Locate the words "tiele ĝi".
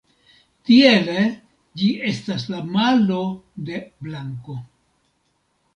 0.69-1.89